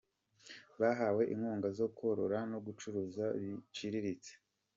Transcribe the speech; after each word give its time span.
Bahawe 0.79 1.23
inkunga 1.33 1.69
zo 1.77 1.87
korora 1.97 2.39
no 2.51 2.59
gucuruza 2.65 3.23
biciriritse. 3.39 4.31